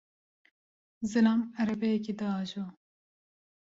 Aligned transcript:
Zilam 1.11 1.41
erebeyekê 1.61 2.13
diajo. 2.19 2.65